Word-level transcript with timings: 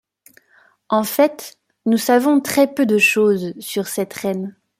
En 0.89 1.03
fait, 1.03 1.59
nous 1.85 1.99
savons 1.99 2.41
très 2.41 2.65
peu 2.73 2.87
de 2.87 2.97
choses 2.97 3.53
sur 3.59 3.85
cette 3.87 4.15
reine. 4.15 4.55